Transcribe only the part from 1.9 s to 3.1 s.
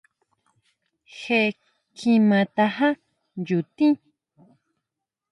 kjima tajá